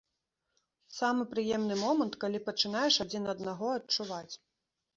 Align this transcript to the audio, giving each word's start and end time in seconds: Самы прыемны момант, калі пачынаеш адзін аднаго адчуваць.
Самы 0.99 1.27
прыемны 1.33 1.75
момант, 1.83 2.17
калі 2.25 2.43
пачынаеш 2.49 2.99
адзін 3.07 3.31
аднаго 3.37 3.67
адчуваць. 3.77 4.31